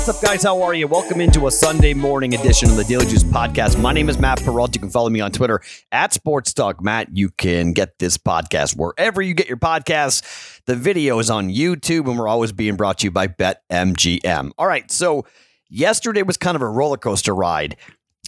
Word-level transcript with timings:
What's 0.00 0.16
up, 0.16 0.22
guys? 0.22 0.42
How 0.42 0.62
are 0.62 0.72
you? 0.72 0.88
Welcome 0.88 1.20
into 1.20 1.46
a 1.46 1.50
Sunday 1.50 1.92
morning 1.92 2.34
edition 2.34 2.70
of 2.70 2.76
the 2.76 2.84
Daily 2.84 3.04
Juice 3.04 3.22
podcast. 3.22 3.78
My 3.78 3.92
name 3.92 4.08
is 4.08 4.18
Matt 4.18 4.42
Perrault. 4.42 4.74
You 4.74 4.80
can 4.80 4.88
follow 4.88 5.10
me 5.10 5.20
on 5.20 5.30
Twitter 5.30 5.60
at 5.92 6.14
Sports 6.14 6.54
Talk 6.54 6.82
Matt. 6.82 7.14
You 7.14 7.28
can 7.28 7.74
get 7.74 7.98
this 7.98 8.16
podcast 8.16 8.78
wherever 8.78 9.20
you 9.20 9.34
get 9.34 9.46
your 9.46 9.58
podcasts. 9.58 10.62
The 10.64 10.74
video 10.74 11.18
is 11.18 11.28
on 11.28 11.50
YouTube, 11.50 12.08
and 12.08 12.18
we're 12.18 12.28
always 12.28 12.50
being 12.50 12.76
brought 12.76 13.00
to 13.00 13.08
you 13.08 13.10
by 13.10 13.28
BetMGM. 13.28 14.52
All 14.56 14.66
right, 14.66 14.90
so 14.90 15.26
yesterday 15.68 16.22
was 16.22 16.38
kind 16.38 16.56
of 16.56 16.62
a 16.62 16.68
roller 16.68 16.96
coaster 16.96 17.34
ride. 17.34 17.76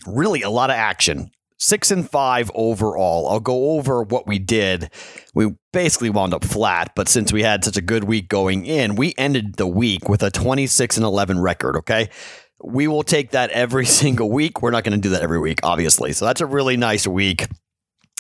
Really, 0.07 0.43
a 0.43 0.51
lot 0.51 0.69
of 0.69 0.77
action 0.77 1.31
six 1.63 1.93
and 1.93 2.09
five 2.11 2.51
overall. 2.55 3.29
I'll 3.29 3.41
go 3.41 3.71
over 3.73 4.03
what 4.03 4.27
we 4.27 4.39
did. 4.39 4.91
We 5.33 5.55
basically 5.73 6.11
wound 6.11 6.35
up 6.35 6.45
flat, 6.45 6.93
but 6.97 7.09
since 7.09 7.33
we 7.33 7.43
had 7.43 7.65
such 7.65 7.77
a 7.77 7.81
good 7.81 8.05
week 8.05 8.29
going 8.29 8.67
in, 8.67 8.97
we 8.97 9.15
ended 9.17 9.55
the 9.55 9.69
week 9.69 10.09
with 10.09 10.23
a 10.23 10.31
26 10.31 10.97
and 10.97 11.07
11 11.07 11.39
record. 11.39 11.77
Okay. 11.77 12.11
We 12.65 12.89
will 12.89 13.05
take 13.05 13.31
that 13.31 13.51
every 13.51 13.87
single 14.03 14.31
week. 14.31 14.61
We're 14.61 14.73
not 14.73 14.83
going 14.83 15.01
to 15.01 15.01
do 15.01 15.11
that 15.11 15.23
every 15.23 15.39
week, 15.39 15.61
obviously. 15.63 16.13
So 16.13 16.25
that's 16.25 16.41
a 16.41 16.47
really 16.47 16.77
nice 16.77 17.07
week. 17.07 17.47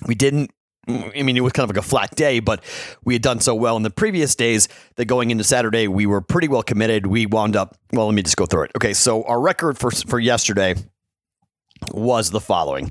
We 0.07 0.15
didn't 0.15 0.51
I 0.89 1.23
mean, 1.23 1.37
it 1.37 1.45
was 1.45 1.53
kind 1.53 1.71
of 1.71 1.77
like 1.77 1.85
a 1.85 1.89
flat 1.89 2.17
day, 2.17 2.41
but 2.41 2.65
we 3.05 3.15
had 3.15 3.23
done 3.23 3.39
so 3.39 3.55
well 3.55 3.77
in 3.77 3.85
the 3.85 3.91
previous 3.91 4.35
days 4.35 4.67
that 4.97 5.05
going 5.05 5.31
into 5.31 5.45
Saturday, 5.45 5.87
we 5.87 6.07
were 6.07 6.21
pretty 6.21 6.49
well 6.49 6.65
committed. 6.65 7.07
We 7.07 7.25
wound 7.25 7.55
up, 7.55 7.77
well, 7.93 8.07
let 8.07 8.15
me 8.17 8.23
just 8.23 8.37
go 8.37 8.47
through 8.47 8.65
it. 8.65 8.73
Okay, 8.77 8.93
so 8.93 9.23
our 9.23 9.41
record 9.41 9.79
for, 9.79 9.93
for 9.93 10.19
yesterday 10.19 10.75
was 11.93 12.31
the 12.31 12.41
following 12.41 12.91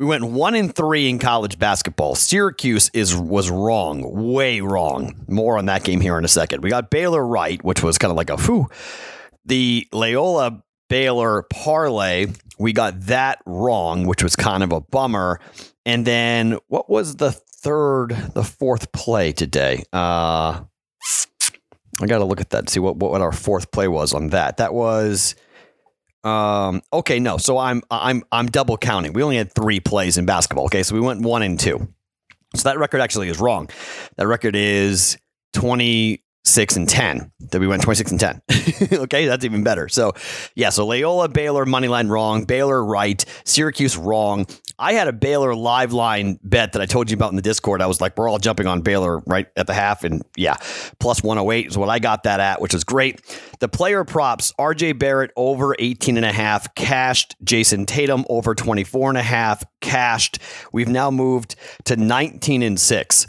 we 0.00 0.06
went 0.06 0.24
one 0.24 0.54
in 0.54 0.70
three 0.70 1.10
in 1.10 1.18
college 1.18 1.58
basketball. 1.58 2.14
Syracuse 2.14 2.90
is 2.94 3.14
was 3.14 3.50
wrong, 3.50 4.32
way 4.32 4.62
wrong. 4.62 5.14
More 5.28 5.58
on 5.58 5.66
that 5.66 5.84
game 5.84 6.00
here 6.00 6.16
in 6.16 6.24
a 6.24 6.28
second. 6.28 6.62
We 6.62 6.70
got 6.70 6.88
Baylor 6.88 7.24
right, 7.24 7.62
which 7.62 7.82
was 7.82 7.98
kind 7.98 8.10
of 8.10 8.16
like 8.16 8.30
a 8.30 8.38
whew. 8.38 8.66
The 9.44 9.86
Loyola 9.92 10.62
Baylor 10.88 11.42
parlay, 11.42 12.28
we 12.58 12.72
got 12.72 12.98
that 13.02 13.42
wrong, 13.44 14.06
which 14.06 14.22
was 14.22 14.34
kind 14.34 14.62
of 14.62 14.72
a 14.72 14.80
bummer. 14.80 15.38
And 15.84 16.06
then 16.06 16.58
what 16.68 16.88
was 16.88 17.16
the 17.16 17.32
third, 17.32 18.16
the 18.32 18.42
fourth 18.42 18.92
play 18.92 19.32
today? 19.32 19.84
Uh, 19.92 20.62
I 22.00 22.06
got 22.06 22.18
to 22.18 22.24
look 22.24 22.40
at 22.40 22.50
that, 22.50 22.70
see 22.70 22.80
what, 22.80 22.96
what 22.96 23.20
our 23.20 23.32
fourth 23.32 23.70
play 23.70 23.86
was 23.86 24.14
on 24.14 24.28
that. 24.28 24.56
That 24.56 24.72
was 24.72 25.34
um, 26.24 26.82
okay, 26.92 27.18
no. 27.18 27.38
So 27.38 27.58
I'm 27.58 27.82
I'm 27.90 28.22
I'm 28.30 28.46
double 28.46 28.76
counting. 28.76 29.12
We 29.12 29.22
only 29.22 29.36
had 29.36 29.52
three 29.52 29.80
plays 29.80 30.18
in 30.18 30.26
basketball. 30.26 30.66
Okay, 30.66 30.82
so 30.82 30.94
we 30.94 31.00
went 31.00 31.22
one 31.22 31.42
and 31.42 31.58
two. 31.58 31.88
So 32.54 32.68
that 32.68 32.78
record 32.78 33.00
actually 33.00 33.28
is 33.28 33.38
wrong. 33.38 33.70
That 34.16 34.26
record 34.26 34.56
is 34.56 35.16
20 35.54 36.22
six 36.44 36.76
and 36.76 36.88
ten. 36.88 37.30
That 37.50 37.60
we 37.60 37.66
went 37.66 37.82
twenty 37.82 37.96
six 37.96 38.10
and 38.10 38.20
ten. 38.20 38.42
okay, 38.92 39.26
that's 39.26 39.44
even 39.44 39.62
better. 39.62 39.88
So 39.88 40.12
yeah, 40.54 40.70
so 40.70 40.86
Loyola, 40.86 41.28
Baylor 41.28 41.66
money 41.66 41.88
line 41.88 42.08
wrong, 42.08 42.44
Baylor 42.44 42.84
right, 42.84 43.24
Syracuse 43.44 43.96
wrong. 43.96 44.46
I 44.78 44.94
had 44.94 45.08
a 45.08 45.12
Baylor 45.12 45.54
live 45.54 45.92
line 45.92 46.38
bet 46.42 46.72
that 46.72 46.82
I 46.82 46.86
told 46.86 47.10
you 47.10 47.14
about 47.14 47.30
in 47.30 47.36
the 47.36 47.42
Discord. 47.42 47.82
I 47.82 47.86
was 47.86 48.00
like, 48.00 48.16
we're 48.16 48.28
all 48.28 48.38
jumping 48.38 48.66
on 48.66 48.80
Baylor 48.80 49.18
right 49.26 49.46
at 49.56 49.66
the 49.66 49.74
half, 49.74 50.04
and 50.04 50.22
yeah, 50.36 50.56
plus 50.98 51.22
one 51.22 51.36
hundred 51.36 51.52
eight 51.52 51.66
is 51.66 51.78
what 51.78 51.88
I 51.88 51.98
got 51.98 52.24
that 52.24 52.40
at, 52.40 52.60
which 52.60 52.74
is 52.74 52.84
great. 52.84 53.20
The 53.60 53.68
player 53.68 54.04
props: 54.04 54.52
R.J. 54.58 54.92
Barrett 54.92 55.32
over 55.36 55.74
18 55.78 56.16
and 56.16 56.26
a 56.26 56.32
half, 56.32 56.74
cashed. 56.74 57.36
Jayson 57.44 57.86
Tatum 57.86 58.24
over 58.28 58.54
24 58.54 59.10
and 59.10 59.18
a 59.18 59.22
half, 59.22 59.64
cashed. 59.80 60.38
We've 60.72 60.88
now 60.88 61.10
moved 61.10 61.56
to 61.84 61.96
19 61.96 62.62
and 62.62 62.78
six 62.78 63.26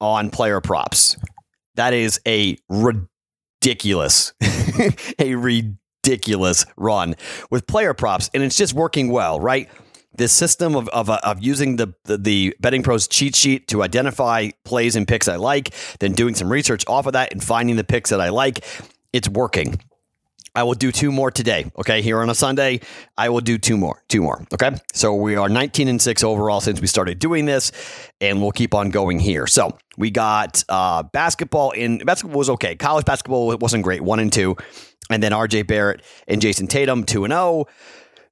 on 0.00 0.30
player 0.30 0.60
props. 0.60 1.16
That 1.78 1.94
is 1.94 2.20
a 2.26 2.58
ridiculous, 2.68 4.32
a 5.20 5.36
ridiculous 5.36 6.66
run 6.76 7.14
with 7.52 7.68
player 7.68 7.94
props, 7.94 8.28
and 8.34 8.42
it's 8.42 8.56
just 8.56 8.74
working 8.74 9.12
well, 9.12 9.38
right? 9.38 9.70
This 10.12 10.32
system 10.32 10.74
of, 10.74 10.88
of, 10.88 11.08
of 11.08 11.38
using 11.40 11.76
the, 11.76 11.94
the, 12.02 12.18
the 12.18 12.56
betting 12.58 12.82
pros 12.82 13.06
cheat 13.06 13.36
sheet 13.36 13.68
to 13.68 13.84
identify 13.84 14.50
plays 14.64 14.96
and 14.96 15.06
picks 15.06 15.28
I 15.28 15.36
like, 15.36 15.72
then 16.00 16.14
doing 16.14 16.34
some 16.34 16.50
research 16.50 16.82
off 16.88 17.06
of 17.06 17.12
that 17.12 17.32
and 17.32 17.44
finding 17.44 17.76
the 17.76 17.84
picks 17.84 18.10
that 18.10 18.20
I 18.20 18.30
like, 18.30 18.64
it's 19.12 19.28
working. 19.28 19.78
I 20.54 20.62
will 20.62 20.74
do 20.74 20.92
two 20.92 21.12
more 21.12 21.30
today. 21.30 21.70
Okay, 21.78 22.02
here 22.02 22.20
on 22.20 22.30
a 22.30 22.34
Sunday, 22.34 22.80
I 23.16 23.28
will 23.28 23.40
do 23.40 23.58
two 23.58 23.76
more, 23.76 24.02
two 24.08 24.22
more. 24.22 24.44
Okay, 24.52 24.70
so 24.92 25.14
we 25.14 25.36
are 25.36 25.48
19 25.48 25.88
and 25.88 26.00
six 26.00 26.24
overall 26.24 26.60
since 26.60 26.80
we 26.80 26.86
started 26.86 27.18
doing 27.18 27.44
this, 27.44 27.72
and 28.20 28.40
we'll 28.40 28.52
keep 28.52 28.74
on 28.74 28.90
going 28.90 29.18
here. 29.18 29.46
So 29.46 29.76
we 29.96 30.10
got 30.10 30.64
uh, 30.68 31.02
basketball 31.02 31.72
in 31.72 31.98
basketball 31.98 32.38
was 32.38 32.50
okay. 32.50 32.74
College 32.76 33.04
basketball 33.04 33.56
wasn't 33.58 33.84
great, 33.84 34.00
one 34.00 34.20
and 34.20 34.32
two, 34.32 34.56
and 35.10 35.22
then 35.22 35.32
R.J. 35.32 35.62
Barrett 35.62 36.02
and 36.26 36.40
Jayson 36.40 36.68
Tatum 36.68 37.04
two 37.04 37.24
and. 37.24 37.32
Oh. 37.32 37.66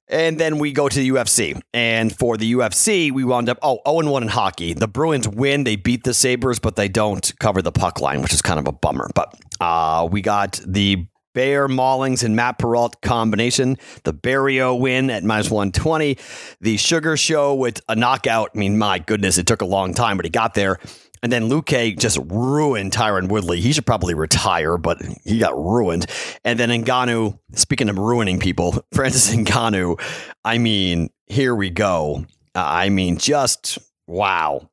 And 0.09 0.39
then 0.39 0.57
we 0.57 0.71
go 0.71 0.87
to 0.87 0.99
the 0.99 1.09
UFC. 1.09 1.61
And 1.73 2.17
for 2.17 2.37
the 2.37 2.53
UFC, 2.53 3.11
we 3.11 3.25
wound 3.25 3.49
up, 3.49 3.57
oh, 3.61 3.79
0 3.85 4.09
1 4.09 4.23
in 4.23 4.29
hockey. 4.29 4.73
The 4.73 4.87
Bruins 4.87 5.27
win. 5.27 5.65
They 5.65 5.75
beat 5.75 6.05
the 6.05 6.13
Sabres, 6.13 6.59
but 6.59 6.77
they 6.77 6.87
don't 6.87 7.33
cover 7.39 7.61
the 7.61 7.73
puck 7.73 7.99
line, 7.99 8.21
which 8.21 8.33
is 8.33 8.41
kind 8.41 8.57
of 8.57 8.67
a 8.67 8.71
bummer. 8.71 9.09
But 9.13 9.37
uh, 9.59 10.07
we 10.09 10.21
got 10.21 10.61
the 10.65 11.07
Bear 11.37 11.67
Maulings 11.67 12.23
and 12.23 12.35
Matt 12.35 12.57
Perrault 12.57 12.99
combination. 13.03 13.77
The 14.05 14.11
Barrio 14.11 14.73
win 14.73 15.11
at 15.11 15.23
minus 15.23 15.51
120. 15.51 16.17
The 16.61 16.77
Sugar 16.77 17.15
Show 17.15 17.53
with 17.53 17.79
a 17.87 17.95
knockout. 17.95 18.49
I 18.55 18.57
mean, 18.57 18.79
my 18.79 18.97
goodness, 18.97 19.37
it 19.37 19.45
took 19.45 19.61
a 19.61 19.65
long 19.65 19.93
time, 19.93 20.17
but 20.17 20.25
he 20.25 20.31
got 20.31 20.55
there. 20.55 20.79
And 21.21 21.31
then 21.31 21.47
Luque 21.47 21.95
just 21.99 22.17
ruined 22.25 22.91
Tyron 22.91 23.29
Woodley. 23.29 23.61
He 23.61 23.71
should 23.71 23.85
probably 23.85 24.15
retire, 24.15 24.79
but 24.79 24.99
he 25.25 25.37
got 25.37 25.55
ruined. 25.55 26.07
And 26.43 26.59
then 26.59 26.69
Ngannou, 26.69 27.37
speaking 27.51 27.89
of 27.89 27.99
ruining 27.99 28.39
people, 28.39 28.83
Francis 28.91 29.31
Ngannou, 29.31 30.01
I 30.43 30.57
mean, 30.57 31.11
here 31.27 31.53
we 31.53 31.69
go. 31.69 32.25
I 32.55 32.89
mean, 32.89 33.19
just 33.19 33.77
wow 34.07 34.71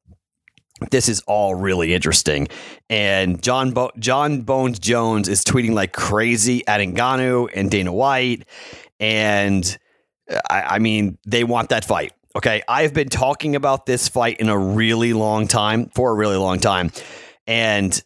this 0.90 1.08
is 1.08 1.20
all 1.26 1.54
really 1.54 1.94
interesting. 1.94 2.48
And 2.90 3.42
Jon 3.42 3.72
Bo- 3.72 3.92
Jon 3.98 4.42
Bones 4.42 4.78
Jones 4.78 5.28
is 5.28 5.44
tweeting 5.44 5.72
like 5.72 5.92
crazy 5.92 6.66
at 6.66 6.80
Ngannou 6.80 7.48
and 7.54 7.70
Dana 7.70 7.92
White. 7.92 8.44
And 8.98 9.78
uh, 10.30 10.40
I, 10.50 10.62
I 10.62 10.78
mean, 10.80 11.18
they 11.26 11.44
want 11.44 11.68
that 11.68 11.84
fight. 11.84 12.12
Okay. 12.36 12.62
I've 12.68 12.92
been 12.92 13.08
talking 13.08 13.54
about 13.54 13.86
this 13.86 14.08
fight 14.08 14.40
in 14.40 14.48
a 14.48 14.58
really 14.58 15.12
long 15.12 15.46
time, 15.46 15.90
for 15.94 16.10
a 16.10 16.14
really 16.14 16.36
long 16.36 16.58
time. 16.58 16.90
And, 17.46 18.02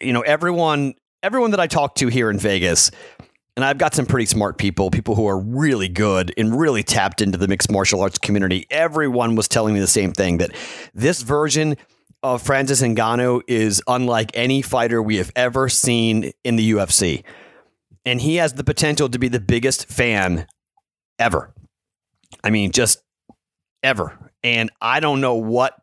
you 0.00 0.12
know, 0.12 0.20
everyone, 0.20 0.94
everyone 1.22 1.50
that 1.50 1.60
I 1.60 1.66
talk 1.66 1.96
to 1.96 2.08
here 2.08 2.30
in 2.30 2.38
Vegas 2.38 2.92
and 3.56 3.64
I've 3.64 3.78
got 3.78 3.94
some 3.94 4.06
pretty 4.06 4.26
smart 4.26 4.58
people, 4.58 4.90
people 4.90 5.14
who 5.14 5.26
are 5.26 5.38
really 5.38 5.88
good 5.88 6.32
and 6.36 6.58
really 6.58 6.82
tapped 6.82 7.20
into 7.20 7.38
the 7.38 7.46
mixed 7.46 7.70
martial 7.70 8.00
arts 8.00 8.18
community. 8.18 8.66
Everyone 8.70 9.36
was 9.36 9.46
telling 9.46 9.74
me 9.74 9.80
the 9.80 9.86
same 9.86 10.12
thing 10.12 10.38
that 10.38 10.50
this 10.92 11.22
version 11.22 11.76
of 12.22 12.42
Francis 12.42 12.82
Ngannou 12.82 13.42
is 13.46 13.82
unlike 13.86 14.30
any 14.34 14.62
fighter 14.62 15.02
we 15.02 15.18
have 15.18 15.30
ever 15.36 15.68
seen 15.68 16.32
in 16.42 16.56
the 16.56 16.72
UFC. 16.72 17.22
And 18.04 18.20
he 18.20 18.36
has 18.36 18.54
the 18.54 18.64
potential 18.64 19.08
to 19.08 19.18
be 19.18 19.28
the 19.28 19.40
biggest 19.40 19.86
fan 19.86 20.46
ever. 21.18 21.54
I 22.42 22.50
mean, 22.50 22.72
just 22.72 23.02
ever. 23.82 24.18
And 24.42 24.70
I 24.80 25.00
don't 25.00 25.20
know 25.20 25.34
what 25.36 25.74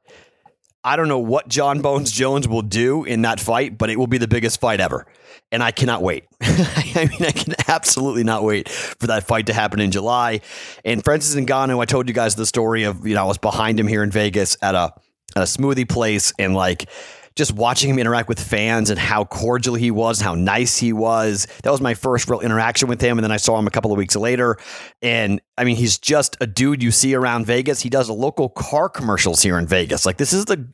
I 0.84 0.96
don't 0.96 1.08
know 1.08 1.20
what 1.20 1.48
Jon 1.48 1.82
Bones 1.82 2.12
Jones 2.12 2.48
will 2.48 2.64
do 2.64 3.04
in 3.04 3.22
that 3.22 3.40
fight, 3.40 3.78
but 3.78 3.90
it 3.90 4.00
will 4.00 4.08
be 4.08 4.18
the 4.18 4.28
biggest 4.28 4.60
fight 4.60 4.80
ever. 4.80 5.06
And 5.52 5.62
I 5.62 5.72
cannot 5.72 6.02
wait. 6.02 6.26
I 6.42 7.08
mean, 7.10 7.28
I 7.28 7.32
can 7.32 7.54
absolutely 7.68 8.24
not 8.24 8.44
wait 8.44 8.70
for 8.70 9.08
that 9.08 9.28
fight 9.28 9.48
to 9.48 9.54
happen 9.54 9.80
in 9.80 9.92
July. 9.92 10.42
And 10.86 11.04
Francis 11.04 11.36
Ngannou, 11.36 11.82
I 11.82 11.86
told 11.86 12.08
you 12.08 12.14
guys 12.14 12.36
the 12.36 12.46
story 12.46 12.84
of, 12.84 13.06
you 13.06 13.16
know, 13.16 13.22
I 13.22 13.28
was 13.28 13.38
behind 13.38 13.80
him 13.80 13.88
here 13.88 14.02
in 14.02 14.12
Vegas 14.12 14.58
at 14.62 14.76
a, 14.76 14.94
at 15.36 15.44
a 15.44 15.46
smoothie 15.46 15.88
place 15.88 16.34
and 16.40 16.56
like, 16.56 16.90
just 17.36 17.54
watching 17.54 17.90
him 17.90 18.00
interact 18.00 18.28
with 18.28 18.40
fans 18.40 18.90
and 18.90 19.00
how 19.00 19.26
cordial 19.26 19.76
he 19.76 19.92
was, 19.92 20.20
how 20.20 20.36
nice 20.36 20.78
he 20.78 20.94
was. 20.94 21.48
That 21.64 21.72
was 21.72 21.82
my 21.82 21.94
first 21.94 22.30
real 22.30 22.42
interaction 22.42 22.88
with 22.88 23.02
him. 23.02 23.18
And 23.18 23.24
then 23.24 23.32
I 23.32 23.38
saw 23.38 23.58
him 23.58 23.68
a 23.68 23.72
couple 23.72 23.92
of 23.92 23.98
weeks 23.98 24.16
later. 24.16 24.58
And 25.02 25.42
I 25.58 25.64
mean, 25.64 25.76
he's 25.76 25.98
just 25.98 26.36
a 26.42 26.48
dude 26.48 26.84
you 26.84 26.92
see 26.92 27.16
around 27.16 27.46
Vegas. 27.46 27.82
He 27.82 27.90
does 27.90 28.10
a 28.10 28.14
local 28.14 28.50
car 28.50 28.90
commercials 28.90 29.42
here 29.42 29.58
in 29.58 29.68
Vegas. 29.68 30.06
Like 30.06 30.18
this 30.18 30.34
is 30.34 30.46
the 30.46 30.68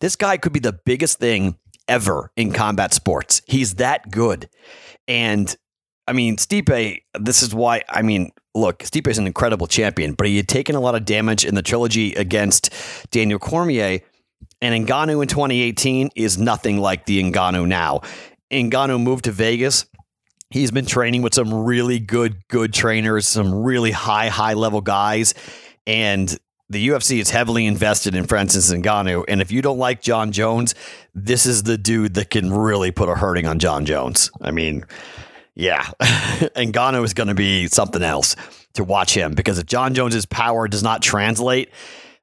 this 0.00 0.16
guy 0.16 0.36
could 0.36 0.52
be 0.52 0.60
the 0.60 0.78
biggest 0.84 1.18
thing 1.18 1.56
ever 1.88 2.30
in 2.36 2.52
combat 2.52 2.92
sports. 2.92 3.42
He's 3.46 3.74
that 3.74 4.10
good. 4.10 4.48
And 5.08 5.54
I 6.06 6.12
mean, 6.12 6.36
Stipe, 6.36 7.02
this 7.18 7.42
is 7.42 7.54
why 7.54 7.82
I 7.88 8.02
mean, 8.02 8.32
look, 8.54 8.80
Stipe 8.80 9.08
is 9.08 9.18
an 9.18 9.26
incredible 9.26 9.66
champion, 9.66 10.14
but 10.14 10.26
he 10.26 10.36
had 10.36 10.48
taken 10.48 10.74
a 10.74 10.80
lot 10.80 10.94
of 10.94 11.04
damage 11.04 11.44
in 11.44 11.54
the 11.54 11.62
trilogy 11.62 12.14
against 12.14 12.70
Daniel 13.10 13.38
Cormier. 13.38 14.00
And 14.62 14.86
Ngannou 14.86 15.20
in 15.20 15.28
2018 15.28 16.10
is 16.14 16.38
nothing 16.38 16.78
like 16.78 17.04
the 17.04 17.20
Ngannou 17.20 17.66
now. 17.66 18.00
Ngannou 18.50 19.02
moved 19.02 19.24
to 19.24 19.32
Vegas. 19.32 19.86
He's 20.50 20.70
been 20.70 20.86
training 20.86 21.22
with 21.22 21.34
some 21.34 21.52
really 21.52 21.98
good, 21.98 22.46
good 22.46 22.72
trainers, 22.72 23.26
some 23.26 23.52
really 23.52 23.90
high, 23.90 24.28
high 24.28 24.54
level 24.54 24.80
guys. 24.80 25.34
And 25.84 26.38
the 26.70 26.88
UFC 26.88 27.18
is 27.18 27.28
heavily 27.30 27.66
invested 27.66 28.14
in 28.14 28.26
Francis 28.26 28.72
Ngannou. 28.72 29.24
And 29.26 29.42
if 29.42 29.50
you 29.50 29.62
don't 29.62 29.78
like 29.78 30.00
Jon 30.00 30.30
Jones, 30.30 30.76
this 31.12 31.44
is 31.44 31.64
the 31.64 31.76
dude 31.76 32.14
that 32.14 32.30
can 32.30 32.52
really 32.52 32.92
put 32.92 33.08
a 33.08 33.16
hurting 33.16 33.46
on 33.46 33.58
Jon 33.58 33.84
Jones. 33.84 34.30
I 34.40 34.52
mean, 34.52 34.84
Yeah. 35.56 35.82
Ngannou 36.00 37.04
is 37.04 37.14
going 37.14 37.28
to 37.28 37.34
be 37.34 37.66
something 37.66 38.02
else 38.02 38.36
to 38.74 38.84
watch 38.84 39.12
him 39.12 39.34
because 39.34 39.58
if 39.58 39.66
Jon 39.66 39.92
Jones's 39.92 40.24
power 40.24 40.68
does 40.68 40.82
not 40.84 41.02
translate, 41.02 41.70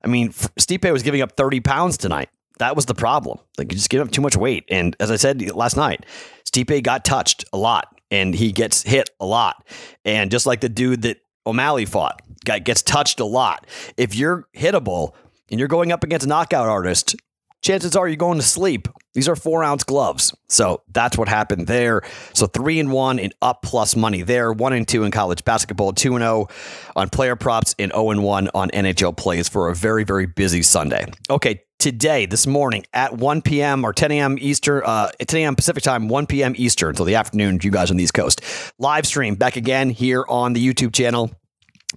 I 0.04 0.08
mean, 0.08 0.32
Stipe 0.32 0.92
was 0.92 1.04
giving 1.04 1.22
up 1.22 1.36
30 1.36 1.60
pounds 1.60 1.98
tonight. 1.98 2.30
That 2.60 2.76
was 2.76 2.86
the 2.86 2.96
problem. 2.96 3.40
Like, 3.58 3.72
you 3.72 3.78
just 3.78 3.90
give 3.90 4.02
up 4.02 4.12
too 4.12 4.22
much 4.22 4.36
weight. 4.36 4.66
And 4.70 4.96
as 5.00 5.12
I 5.12 5.16
said 5.16 5.42
last 5.56 5.78
night, 5.78 6.06
Stipe 6.46 6.84
got 6.84 7.06
touched 7.06 7.46
a 7.54 7.58
lot 7.58 8.00
and 8.12 8.36
he 8.36 8.52
gets 8.52 8.84
hit 8.84 9.10
a 9.20 9.26
lot. 9.26 9.66
And 10.04 10.32
just 10.32 10.46
like 10.46 10.62
the 10.62 10.70
dude 10.70 11.04
that 11.04 11.18
O'Malley 11.46 11.86
fought, 11.86 12.22
got, 12.46 12.64
gets 12.64 12.82
touched 12.82 13.20
a 13.20 13.26
lot. 13.26 13.66
If 13.98 14.16
you're 14.16 14.48
hittable 14.56 15.14
and 15.50 15.60
you're 15.60 15.70
going 15.70 15.92
up 15.92 16.04
against 16.04 16.26
a 16.26 16.30
knockout 16.30 16.68
artist, 16.68 17.16
chances 17.62 17.96
are 17.96 18.08
you're 18.08 18.18
going 18.18 18.38
to 18.38 18.46
sleep. 18.46 18.88
These 19.14 19.28
are 19.28 19.36
four 19.36 19.64
ounce 19.64 19.84
gloves. 19.84 20.36
So 20.48 20.82
that's 20.92 21.18
what 21.18 21.28
happened 21.28 21.68
there. 21.68 22.02
So 22.34 22.48
three 22.48 22.80
and 22.80 22.92
one 22.92 23.20
in 23.20 23.32
up 23.42 23.62
plus 23.62 23.96
money 23.96 24.22
there. 24.22 24.52
One 24.52 24.74
and 24.74 24.88
two 24.88 25.04
in 25.04 25.12
college 25.12 25.44
basketball, 25.44 25.94
two 25.94 26.16
and 26.16 26.24
oh 26.24 26.48
on 26.96 27.10
player 27.10 27.36
props, 27.36 27.76
and 27.80 27.92
zero 27.92 28.06
oh 28.06 28.12
and 28.12 28.24
one 28.24 28.50
on 28.54 28.70
NHL 28.70 29.18
plays 29.18 29.50
for 29.50 29.70
a 29.70 29.76
very, 29.76 30.04
very 30.04 30.26
busy 30.26 30.62
Sunday. 30.62 31.06
Okay. 31.30 31.64
Today, 31.80 32.26
this 32.26 32.46
morning 32.46 32.84
at 32.94 33.16
1 33.16 33.42
p.m. 33.42 33.86
or 33.86 33.94
10 33.94 34.12
a.m. 34.12 34.38
Eastern, 34.38 34.82
uh, 34.86 35.12
10 35.26 35.40
a.m. 35.40 35.56
Pacific 35.56 35.82
time, 35.82 36.10
1 36.10 36.26
p.m. 36.26 36.54
Eastern, 36.58 36.90
until 36.90 37.06
the 37.06 37.16
afternoon, 37.16 37.58
you 37.64 37.72
guys 37.72 37.90
on 37.90 37.96
the 37.96 38.04
East 38.04 38.14
Coast. 38.14 38.42
Live 38.80 39.08
stream 39.08 39.36
back 39.36 39.56
again 39.56 39.90
here 39.90 40.26
on 40.28 40.52
the 40.52 40.68
YouTube 40.68 40.94
channel 40.94 41.32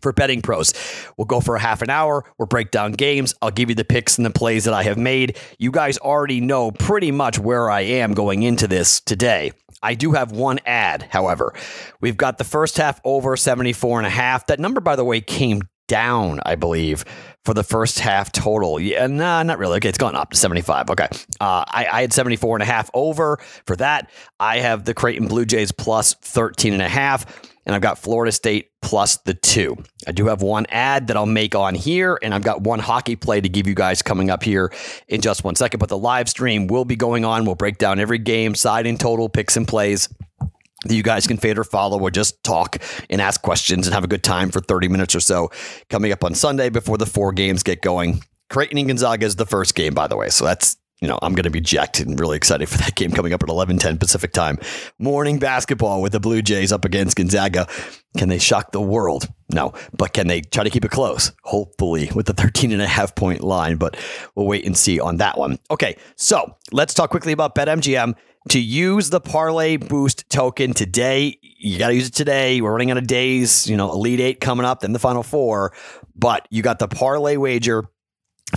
for 0.00 0.12
betting 0.12 0.42
pros. 0.42 0.72
We'll 1.16 1.26
go 1.26 1.40
for 1.40 1.56
a 1.56 1.60
half 1.60 1.82
an 1.82 1.90
hour. 1.90 2.24
We'll 2.38 2.46
break 2.46 2.70
down 2.70 2.92
games. 2.92 3.34
I'll 3.42 3.50
give 3.50 3.68
you 3.68 3.74
the 3.74 3.84
picks 3.84 4.16
and 4.16 4.24
the 4.24 4.30
plays 4.30 4.64
that 4.64 4.74
I 4.74 4.82
have 4.84 4.98
made. 4.98 5.38
You 5.58 5.70
guys 5.70 5.98
already 5.98 6.40
know 6.40 6.70
pretty 6.70 7.10
much 7.10 7.38
where 7.38 7.70
I 7.70 7.82
am 7.82 8.14
going 8.14 8.42
into 8.42 8.66
this 8.66 9.00
today. 9.00 9.52
I 9.82 9.94
do 9.94 10.12
have 10.12 10.32
one 10.32 10.60
ad, 10.64 11.08
however. 11.10 11.54
We've 12.00 12.16
got 12.16 12.38
the 12.38 12.44
first 12.44 12.76
half 12.76 13.00
over 13.04 13.36
74 13.36 13.98
and 13.98 14.06
a 14.06 14.10
half. 14.10 14.46
That 14.46 14.60
number, 14.60 14.80
by 14.80 14.96
the 14.96 15.04
way, 15.04 15.20
came 15.20 15.62
down, 15.88 16.40
I 16.46 16.54
believe, 16.54 17.04
for 17.44 17.52
the 17.52 17.64
first 17.64 17.98
half 17.98 18.30
total. 18.30 18.78
Yeah, 18.78 19.08
nah, 19.08 19.42
not 19.42 19.58
really. 19.58 19.76
Okay, 19.76 19.88
it's 19.88 19.98
gone 19.98 20.14
up 20.14 20.30
to 20.30 20.36
75. 20.36 20.90
Okay. 20.90 21.08
Uh, 21.40 21.64
I, 21.66 21.86
I 21.90 22.00
had 22.02 22.12
74 22.12 22.56
and 22.56 22.62
a 22.62 22.66
half 22.66 22.88
over 22.94 23.38
for 23.66 23.74
that. 23.76 24.10
I 24.38 24.58
have 24.58 24.84
the 24.84 24.94
Creighton 24.94 25.26
Blue 25.26 25.44
Jays 25.44 25.72
plus 25.72 26.14
13 26.14 26.72
and 26.72 26.82
a 26.82 26.88
half 26.88 27.26
and 27.64 27.74
I've 27.74 27.82
got 27.82 27.98
Florida 27.98 28.32
State 28.32 28.70
plus 28.80 29.18
the 29.18 29.34
two. 29.34 29.76
I 30.06 30.12
do 30.12 30.26
have 30.26 30.42
one 30.42 30.66
ad 30.68 31.06
that 31.06 31.16
I'll 31.16 31.26
make 31.26 31.54
on 31.54 31.74
here, 31.74 32.18
and 32.22 32.34
I've 32.34 32.42
got 32.42 32.62
one 32.62 32.78
hockey 32.78 33.16
play 33.16 33.40
to 33.40 33.48
give 33.48 33.66
you 33.66 33.74
guys 33.74 34.02
coming 34.02 34.30
up 34.30 34.42
here 34.42 34.72
in 35.08 35.20
just 35.20 35.44
one 35.44 35.54
second. 35.54 35.78
But 35.78 35.88
the 35.88 35.98
live 35.98 36.28
stream 36.28 36.66
will 36.66 36.84
be 36.84 36.96
going 36.96 37.24
on. 37.24 37.44
We'll 37.44 37.54
break 37.54 37.78
down 37.78 37.98
every 37.98 38.18
game, 38.18 38.54
side 38.54 38.86
and 38.86 38.98
total, 38.98 39.28
picks 39.28 39.56
and 39.56 39.66
plays 39.66 40.08
that 40.84 40.94
you 40.94 41.02
guys 41.02 41.26
can 41.26 41.36
fade 41.36 41.58
or 41.58 41.64
follow 41.64 41.98
or 42.00 42.10
just 42.10 42.42
talk 42.42 42.82
and 43.08 43.20
ask 43.20 43.40
questions 43.42 43.86
and 43.86 43.94
have 43.94 44.04
a 44.04 44.08
good 44.08 44.24
time 44.24 44.50
for 44.50 44.60
30 44.60 44.88
minutes 44.88 45.14
or 45.14 45.20
so 45.20 45.50
coming 45.88 46.12
up 46.12 46.24
on 46.24 46.34
Sunday 46.34 46.68
before 46.70 46.98
the 46.98 47.06
four 47.06 47.32
games 47.32 47.62
get 47.62 47.82
going. 47.82 48.22
Creighton 48.50 48.78
and 48.78 48.88
Gonzaga 48.88 49.24
is 49.24 49.36
the 49.36 49.46
first 49.46 49.74
game, 49.74 49.94
by 49.94 50.08
the 50.08 50.16
way. 50.16 50.28
So 50.28 50.44
that's 50.44 50.76
you 51.02 51.08
know, 51.08 51.19
I'm 51.20 51.34
going 51.34 51.44
to 51.44 51.50
be 51.50 51.60
jacked 51.60 51.99
and 51.99 52.19
really 52.19 52.37
excited 52.37 52.69
for 52.69 52.78
that 52.78 52.94
game 52.94 53.10
coming 53.10 53.32
up 53.32 53.43
at 53.43 53.49
11:10 53.49 53.99
Pacific 53.99 54.32
time. 54.32 54.58
Morning 55.00 55.40
basketball 55.40 56.00
with 56.00 56.12
the 56.12 56.20
Blue 56.20 56.40
Jays 56.43 56.70
up 56.70 56.84
against 56.84 57.16
Gonzaga. 57.16 57.66
Can 58.16 58.28
they 58.28 58.38
shock 58.38 58.70
the 58.70 58.81
world? 58.81 59.26
No, 59.52 59.75
but 59.93 60.12
can 60.12 60.28
they 60.28 60.43
try 60.43 60.62
to 60.62 60.70
keep 60.70 60.84
it 60.84 60.93
close? 60.93 61.32
Hopefully 61.43 62.08
with 62.14 62.26
the 62.26 62.32
13 62.32 62.70
and 62.70 62.81
a 62.81 62.87
half 62.87 63.16
point 63.16 63.43
line, 63.43 63.76
but 63.76 63.96
we'll 64.37 64.46
wait 64.46 64.64
and 64.64 64.78
see 64.78 65.00
on 65.00 65.16
that 65.16 65.37
one. 65.37 65.58
Okay, 65.72 65.96
so 66.14 66.56
let's 66.70 66.94
talk 66.94 67.10
quickly 67.10 67.32
about 67.32 67.56
BetMGM. 67.56 68.14
To 68.50 68.60
use 68.60 69.10
the 69.10 69.20
parlay 69.20 69.76
boost 69.76 70.28
token 70.28 70.72
today, 70.72 71.38
you 71.43 71.78
got 71.78 71.88
to 71.88 71.94
use 71.94 72.08
it 72.08 72.14
today. 72.14 72.60
We're 72.60 72.72
running 72.72 72.90
out 72.90 72.96
of 72.96 73.06
days, 73.06 73.69
you 73.69 73.76
know, 73.76 73.90
Elite 73.93 74.20
8 74.20 74.40
coming 74.40 74.66
up, 74.66 74.81
then 74.81 74.93
the 74.93 74.98
final 74.98 75.22
4, 75.22 75.72
but 76.16 76.46
you 76.50 76.62
got 76.62 76.78
the 76.78 76.88
parlay 76.88 77.37
wager 77.37 77.88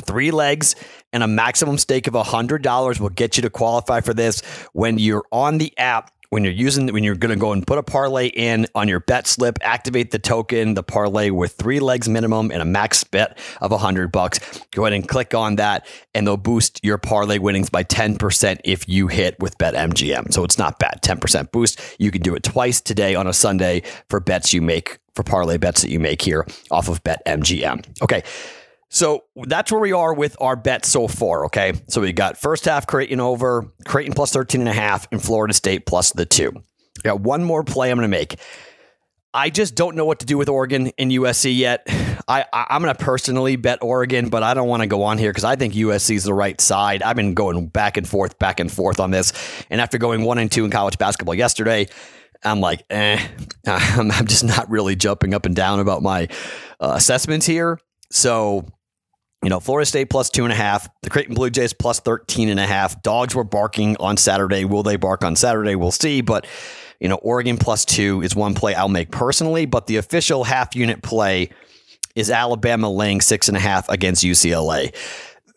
Three 0.03 0.31
legs 0.31 0.75
and 1.13 1.23
a 1.23 1.27
maximum 1.27 1.77
stake 1.77 2.07
of 2.07 2.13
$100 2.13 2.99
will 2.99 3.09
get 3.09 3.37
you 3.37 3.43
to 3.43 3.49
qualify 3.49 4.01
for 4.01 4.13
this 4.13 4.41
when 4.73 4.97
you're 4.97 5.25
on 5.31 5.57
the 5.57 5.73
app. 5.77 6.11
When 6.31 6.43
you're 6.43 6.53
using, 6.53 6.91
when 6.91 7.03
you're 7.03 7.15
going 7.15 7.33
to 7.33 7.39
go 7.39 7.53
and 7.53 7.65
put 7.65 7.77
a 7.77 7.83
parlay 7.83 8.27
in 8.27 8.65
on 8.75 8.89
your 8.89 8.99
bet 8.99 9.25
slip, 9.25 9.57
activate 9.61 10.11
the 10.11 10.19
token, 10.19 10.73
the 10.73 10.83
parlay 10.83 11.29
with 11.29 11.53
three 11.53 11.79
legs 11.79 12.09
minimum 12.09 12.51
and 12.51 12.61
a 12.61 12.65
max 12.65 13.05
bet 13.05 13.37
of 13.61 13.71
a 13.71 13.77
hundred 13.77 14.11
bucks. 14.11 14.39
Go 14.71 14.83
ahead 14.83 14.93
and 14.93 15.07
click 15.07 15.33
on 15.33 15.57
that, 15.57 15.87
and 16.13 16.27
they'll 16.27 16.35
boost 16.35 16.83
your 16.83 16.97
parlay 16.97 17.37
winnings 17.37 17.69
by 17.69 17.83
ten 17.83 18.17
percent 18.17 18.59
if 18.65 18.89
you 18.89 19.07
hit 19.07 19.39
with 19.39 19.57
BetMGM. 19.59 20.33
So 20.33 20.43
it's 20.43 20.57
not 20.57 20.77
bad, 20.79 21.01
ten 21.03 21.19
percent 21.19 21.53
boost. 21.53 21.79
You 21.99 22.11
can 22.11 22.21
do 22.21 22.35
it 22.35 22.43
twice 22.43 22.81
today 22.81 23.15
on 23.15 23.27
a 23.27 23.33
Sunday 23.33 23.83
for 24.09 24.19
bets 24.19 24.51
you 24.51 24.61
make 24.61 24.97
for 25.13 25.23
parlay 25.23 25.57
bets 25.57 25.83
that 25.83 25.89
you 25.89 25.99
make 25.99 26.21
here 26.21 26.45
off 26.69 26.89
of 26.89 27.03
BetMGM. 27.03 28.01
Okay. 28.01 28.23
So 28.89 29.25
that's 29.35 29.71
where 29.71 29.81
we 29.81 29.91
are 29.91 30.13
with 30.13 30.37
our 30.39 30.55
bet 30.55 30.85
so 30.85 31.07
far. 31.07 31.45
Okay. 31.45 31.73
So 31.87 32.01
we 32.01 32.13
got 32.13 32.37
first 32.37 32.65
half 32.65 32.87
Creighton 32.87 33.19
over, 33.19 33.71
Creighton 33.85 34.13
plus 34.13 34.31
13 34.31 34.61
and 34.61 34.69
a 34.69 34.73
half, 34.73 35.07
and 35.11 35.21
Florida 35.21 35.53
State 35.53 35.85
plus 35.85 36.11
the 36.11 36.25
two. 36.25 36.51
I 36.55 37.09
got 37.09 37.21
one 37.21 37.43
more 37.43 37.63
play 37.63 37.91
I'm 37.91 37.97
going 37.97 38.09
to 38.09 38.17
make. 38.17 38.39
I 39.33 39.49
just 39.49 39.75
don't 39.75 39.97
know 39.97 40.05
what 40.05 40.19
to 40.19 40.25
do 40.25 40.37
with 40.37 40.47
Oregon 40.47 40.91
and 40.97 41.11
USC 41.11 41.57
yet. 41.57 41.83
I, 42.25 42.45
I 42.53 42.67
am 42.69 42.81
going 42.81 42.95
to 42.95 43.03
personally 43.03 43.57
bet 43.57 43.79
Oregon, 43.83 44.29
but 44.29 44.43
I 44.43 44.53
don't 44.53 44.69
want 44.69 44.81
to 44.81 44.87
go 44.87 45.03
on 45.03 45.17
here 45.17 45.29
because 45.29 45.43
I 45.43 45.57
think 45.57 45.73
USC 45.73 46.15
is 46.15 46.23
the 46.23 46.33
right 46.33 46.59
side. 46.61 47.03
I've 47.03 47.17
been 47.17 47.33
going 47.33 47.67
back 47.67 47.97
and 47.97 48.07
forth, 48.07 48.39
back 48.39 48.61
and 48.61 48.71
forth 48.71 49.01
on 49.01 49.11
this, 49.11 49.33
and 49.69 49.81
after 49.81 49.97
going 49.97 50.23
one 50.23 50.37
and 50.37 50.49
two 50.49 50.63
in 50.63 50.71
college 50.71 50.97
basketball 50.97 51.35
yesterday, 51.35 51.87
I'm 52.45 52.61
like, 52.61 52.85
eh, 52.89 53.21
I'm, 53.67 54.09
I'm 54.09 54.25
just 54.25 54.45
not 54.45 54.69
really 54.69 54.95
jumping 54.95 55.33
up 55.33 55.45
and 55.45 55.53
down 55.55 55.81
about 55.81 56.01
my 56.01 56.29
uh, 56.79 56.93
assessments 56.95 57.45
here. 57.45 57.77
So 58.15 58.65
you 59.43 59.49
know, 59.49 59.59
Florida 59.59 59.85
State 59.85 60.09
plus 60.09 60.31
two 60.31 60.43
and 60.43 60.51
a 60.51 60.55
half, 60.55 60.89
the 61.03 61.09
Creighton 61.11 61.35
Blue 61.35 61.51
Jays 61.51 61.71
plus 61.71 61.99
13 61.99 62.49
and 62.49 62.59
a 62.59 62.65
half. 62.65 63.03
Dogs 63.03 63.35
were 63.35 63.43
barking 63.43 63.95
on 63.99 64.17
Saturday. 64.17 64.65
Will 64.65 64.81
they 64.81 64.95
bark 64.95 65.23
on 65.23 65.35
Saturday? 65.35 65.75
We'll 65.75 65.91
see. 65.91 66.21
But, 66.21 66.47
you 66.99 67.07
know, 67.07 67.17
Oregon 67.17 67.57
plus 67.57 67.85
two 67.85 68.23
is 68.23 68.35
one 68.35 68.55
play 68.55 68.73
I'll 68.73 68.87
make 68.87 69.11
personally, 69.11 69.67
but 69.67 69.85
the 69.85 69.97
official 69.97 70.45
half 70.45 70.75
unit 70.75 71.03
play 71.03 71.51
is 72.15 72.31
Alabama 72.31 72.89
laying 72.89 73.21
six 73.21 73.47
and 73.47 73.55
a 73.55 73.59
half 73.59 73.87
against 73.87 74.23
UCLA 74.23 74.95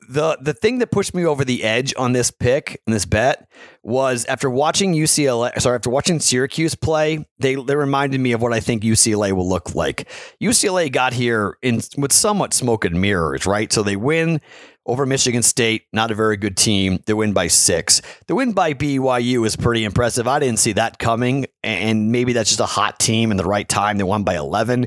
the 0.08 0.38
the 0.40 0.55
thing 0.55 0.79
that 0.79 0.91
pushed 0.91 1.15
me 1.15 1.24
over 1.24 1.44
the 1.44 1.62
edge 1.62 1.93
on 1.96 2.12
this 2.12 2.31
pick 2.31 2.81
and 2.86 2.94
this 2.94 3.05
bet 3.05 3.48
was 3.82 4.24
after 4.24 4.48
watching 4.48 4.94
UCLA 4.94 5.60
sorry 5.60 5.77
after 5.77 5.91
watching 5.91 6.19
Syracuse 6.19 6.74
play 6.74 7.27
they 7.38 7.55
they 7.55 7.77
reminded 7.77 8.20
me 8.20 8.32
of 8.32 8.41
what 8.41 8.53
I 8.53 8.60
think 8.60 8.82
UCLA 8.82 9.32
will 9.32 9.48
look 9.48 9.74
like. 9.74 10.08
UCLA 10.41 10.91
got 10.91 11.12
here 11.12 11.58
in 11.62 11.82
with 11.96 12.12
somewhat 12.12 12.55
smoke 12.55 12.84
and 12.84 13.00
mirrors, 13.00 13.46
right? 13.46 13.72
So 13.72 13.82
they 13.82 13.96
win 13.96 14.41
over 14.86 15.05
Michigan 15.05 15.43
State, 15.43 15.84
not 15.93 16.10
a 16.10 16.15
very 16.15 16.38
good 16.38 16.56
team. 16.56 17.00
They 17.05 17.12
win 17.12 17.34
by 17.34 17.48
6. 17.48 18.03
The 18.27 18.34
win 18.34 18.53
by 18.53 18.72
BYU 18.72 19.46
is 19.46 19.55
pretty 19.55 19.84
impressive. 19.84 20.27
I 20.27 20.38
didn't 20.38 20.58
see 20.58 20.72
that 20.72 20.98
coming 20.98 21.46
and 21.62 22.10
maybe 22.10 22.32
that's 22.32 22.48
just 22.48 22.60
a 22.60 22.67
hot 22.67 22.98
team 22.98 23.31
in 23.31 23.36
the 23.36 23.44
right 23.44 23.69
time. 23.69 23.98
They 23.98 24.05
won 24.05 24.24
by 24.24 24.36
11. 24.36 24.86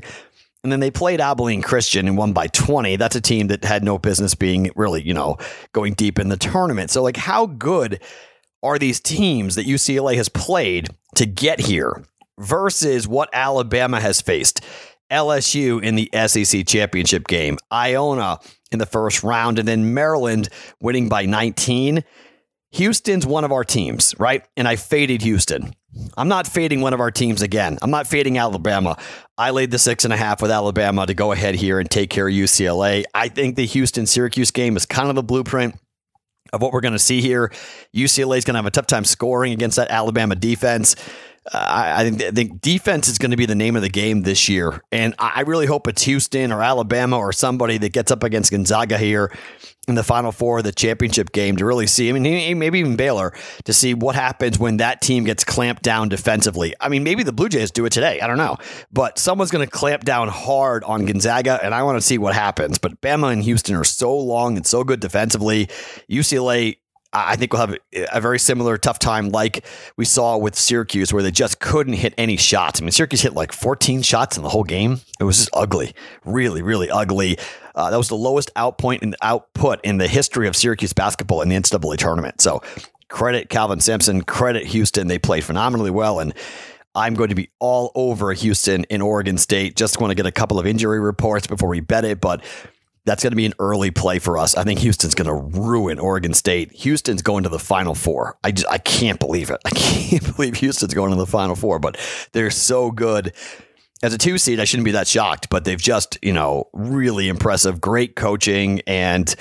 And 0.62 0.70
then 0.70 0.80
they 0.80 0.90
played 0.90 1.20
Abilene 1.20 1.62
Christian 1.62 2.06
and 2.06 2.16
won 2.16 2.32
by 2.32 2.46
20. 2.46 2.96
That's 2.96 3.16
a 3.16 3.20
team 3.20 3.48
that 3.48 3.64
had 3.64 3.82
no 3.82 3.98
business 3.98 4.34
being 4.34 4.70
really, 4.76 5.02
you 5.02 5.12
know, 5.12 5.38
going 5.72 5.94
deep 5.94 6.18
in 6.20 6.28
the 6.28 6.36
tournament. 6.36 6.90
So, 6.90 7.02
like, 7.02 7.16
how 7.16 7.46
good 7.46 8.00
are 8.62 8.78
these 8.78 9.00
teams 9.00 9.56
that 9.56 9.66
UCLA 9.66 10.14
has 10.16 10.28
played 10.28 10.90
to 11.16 11.26
get 11.26 11.60
here 11.60 12.04
versus 12.38 13.08
what 13.08 13.28
Alabama 13.32 14.00
has 14.00 14.20
faced? 14.20 14.60
LSU 15.10 15.82
in 15.82 15.94
the 15.94 16.10
SEC 16.26 16.66
championship 16.66 17.26
game, 17.28 17.58
Iona 17.70 18.38
in 18.70 18.78
the 18.78 18.86
first 18.86 19.22
round, 19.22 19.58
and 19.58 19.68
then 19.68 19.92
Maryland 19.92 20.48
winning 20.80 21.08
by 21.08 21.26
19. 21.26 22.02
Houston's 22.72 23.26
one 23.26 23.44
of 23.44 23.52
our 23.52 23.64
teams, 23.64 24.14
right? 24.18 24.44
And 24.56 24.66
I 24.66 24.76
faded 24.76 25.22
Houston. 25.22 25.74
I'm 26.16 26.28
not 26.28 26.46
fading 26.46 26.80
one 26.80 26.94
of 26.94 27.00
our 27.00 27.10
teams 27.10 27.42
again. 27.42 27.78
I'm 27.82 27.90
not 27.90 28.06
fading 28.06 28.38
Alabama. 28.38 28.96
I 29.36 29.50
laid 29.50 29.70
the 29.70 29.78
six 29.78 30.04
and 30.04 30.12
a 30.12 30.16
half 30.16 30.40
with 30.40 30.50
Alabama 30.50 31.06
to 31.06 31.12
go 31.12 31.32
ahead 31.32 31.54
here 31.54 31.78
and 31.78 31.90
take 31.90 32.08
care 32.08 32.26
of 32.26 32.32
UCLA. 32.32 33.04
I 33.14 33.28
think 33.28 33.56
the 33.56 33.66
Houston 33.66 34.06
Syracuse 34.06 34.50
game 34.50 34.76
is 34.76 34.86
kind 34.86 35.10
of 35.10 35.16
the 35.16 35.22
blueprint 35.22 35.76
of 36.52 36.62
what 36.62 36.72
we're 36.72 36.80
going 36.80 36.92
to 36.92 36.98
see 36.98 37.20
here. 37.20 37.52
UCLA 37.94 38.38
is 38.38 38.44
going 38.44 38.54
to 38.54 38.58
have 38.58 38.66
a 38.66 38.70
tough 38.70 38.86
time 38.86 39.04
scoring 39.04 39.52
against 39.52 39.76
that 39.76 39.90
Alabama 39.90 40.34
defense. 40.34 40.96
I, 41.50 42.02
I, 42.02 42.04
think, 42.04 42.22
I 42.22 42.30
think 42.30 42.60
defense 42.60 43.08
is 43.08 43.18
going 43.18 43.32
to 43.32 43.36
be 43.36 43.46
the 43.46 43.54
name 43.54 43.74
of 43.74 43.82
the 43.82 43.88
game 43.88 44.22
this 44.22 44.48
year. 44.48 44.80
And 44.92 45.14
I 45.18 45.40
really 45.40 45.66
hope 45.66 45.88
it's 45.88 46.02
Houston 46.02 46.52
or 46.52 46.62
Alabama 46.62 47.18
or 47.18 47.32
somebody 47.32 47.78
that 47.78 47.92
gets 47.92 48.12
up 48.12 48.22
against 48.22 48.52
Gonzaga 48.52 48.96
here 48.96 49.32
in 49.88 49.96
the 49.96 50.04
Final 50.04 50.30
Four 50.30 50.58
of 50.58 50.64
the 50.64 50.70
championship 50.70 51.32
game 51.32 51.56
to 51.56 51.66
really 51.66 51.88
see. 51.88 52.08
I 52.08 52.12
mean, 52.12 52.58
maybe 52.58 52.78
even 52.78 52.94
Baylor 52.94 53.32
to 53.64 53.72
see 53.72 53.94
what 53.94 54.14
happens 54.14 54.56
when 54.56 54.76
that 54.76 55.00
team 55.00 55.24
gets 55.24 55.42
clamped 55.42 55.82
down 55.82 56.08
defensively. 56.08 56.74
I 56.80 56.88
mean, 56.88 57.02
maybe 57.02 57.24
the 57.24 57.32
Blue 57.32 57.48
Jays 57.48 57.72
do 57.72 57.84
it 57.86 57.90
today. 57.90 58.20
I 58.20 58.28
don't 58.28 58.36
know, 58.36 58.56
but 58.92 59.18
someone's 59.18 59.50
going 59.50 59.66
to 59.66 59.70
clamp 59.70 60.04
down 60.04 60.28
hard 60.28 60.84
on 60.84 61.04
Gonzaga, 61.06 61.58
and 61.62 61.74
I 61.74 61.82
want 61.82 61.96
to 61.96 62.02
see 62.02 62.18
what 62.18 62.34
happens. 62.34 62.78
But 62.78 63.00
Bama 63.00 63.32
and 63.32 63.42
Houston 63.42 63.74
are 63.74 63.84
so 63.84 64.16
long 64.16 64.56
and 64.56 64.64
so 64.64 64.84
good 64.84 65.00
defensively. 65.00 65.66
UCLA 66.08 66.76
I 67.12 67.36
think 67.36 67.52
we'll 67.52 67.66
have 67.66 67.76
a 68.10 68.20
very 68.20 68.38
similar 68.38 68.78
tough 68.78 68.98
time 68.98 69.28
like 69.28 69.66
we 69.96 70.04
saw 70.06 70.38
with 70.38 70.56
Syracuse, 70.56 71.12
where 71.12 71.22
they 71.22 71.30
just 71.30 71.60
couldn't 71.60 71.92
hit 71.94 72.14
any 72.16 72.38
shots. 72.38 72.80
I 72.80 72.84
mean, 72.84 72.92
Syracuse 72.92 73.20
hit 73.20 73.34
like 73.34 73.52
14 73.52 74.00
shots 74.00 74.38
in 74.38 74.42
the 74.42 74.48
whole 74.48 74.64
game. 74.64 75.00
It 75.20 75.24
was 75.24 75.36
just 75.36 75.50
ugly, 75.52 75.94
really, 76.24 76.62
really 76.62 76.90
ugly. 76.90 77.38
Uh, 77.74 77.90
that 77.90 77.96
was 77.96 78.08
the 78.08 78.16
lowest 78.16 78.52
outpoint 78.54 79.02
and 79.02 79.14
output 79.20 79.80
in 79.84 79.98
the 79.98 80.08
history 80.08 80.48
of 80.48 80.56
Syracuse 80.56 80.92
basketball 80.94 81.42
in 81.42 81.50
the 81.50 81.56
NCAA 81.56 81.98
tournament. 81.98 82.40
So 82.40 82.62
credit 83.08 83.50
Kelvin 83.50 83.80
Sampson, 83.80 84.22
credit 84.22 84.66
Houston. 84.66 85.06
They 85.06 85.18
played 85.18 85.44
phenomenally 85.44 85.90
well. 85.90 86.18
And 86.18 86.34
I'm 86.94 87.14
going 87.14 87.28
to 87.28 87.34
be 87.34 87.50
all 87.58 87.92
over 87.94 88.32
Houston 88.32 88.84
in 88.84 89.00
Oregon 89.00 89.38
State. 89.38 89.76
Just 89.76 90.00
want 90.00 90.10
to 90.10 90.14
get 90.14 90.26
a 90.26 90.32
couple 90.32 90.58
of 90.58 90.66
injury 90.66 91.00
reports 91.00 91.46
before 91.46 91.68
we 91.68 91.80
bet 91.80 92.04
it. 92.04 92.20
But 92.20 92.42
that's 93.04 93.22
going 93.22 93.32
to 93.32 93.36
be 93.36 93.46
an 93.46 93.54
early 93.58 93.90
play 93.90 94.18
for 94.18 94.38
us. 94.38 94.56
I 94.56 94.64
think 94.64 94.80
Houston's 94.80 95.14
going 95.14 95.26
to 95.26 95.58
ruin 95.58 95.98
Oregon 95.98 96.34
State. 96.34 96.72
Houston's 96.72 97.22
going 97.22 97.42
to 97.42 97.48
the 97.48 97.58
Final 97.58 97.94
Four. 97.94 98.38
I 98.44 98.52
just 98.52 98.68
I 98.70 98.78
can't 98.78 99.18
believe 99.18 99.50
it. 99.50 99.60
I 99.64 99.70
can't 99.70 100.36
believe 100.36 100.56
Houston's 100.56 100.94
going 100.94 101.10
to 101.10 101.16
the 101.16 101.26
Final 101.26 101.56
Four, 101.56 101.78
but 101.78 101.98
they're 102.32 102.50
so 102.50 102.90
good. 102.90 103.32
As 104.02 104.12
a 104.12 104.18
two 104.18 104.36
seed, 104.38 104.58
I 104.58 104.64
shouldn't 104.64 104.84
be 104.84 104.92
that 104.92 105.06
shocked, 105.06 105.48
but 105.48 105.64
they've 105.64 105.80
just 105.80 106.18
you 106.22 106.32
know 106.32 106.68
really 106.72 107.28
impressive, 107.28 107.80
great 107.80 108.14
coaching, 108.14 108.80
and 108.86 109.34